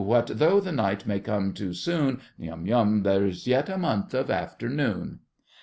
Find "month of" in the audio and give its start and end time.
3.77-4.31